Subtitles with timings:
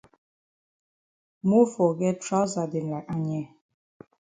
[1.47, 3.41] Mofor get trousa dem like Anye.